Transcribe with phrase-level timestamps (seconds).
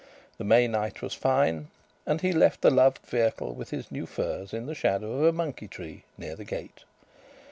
[0.39, 1.67] The May night was fine,
[2.07, 5.31] and he left the loved vehicle with his new furs in the shadow of a
[5.31, 6.85] monkey tree near the gate.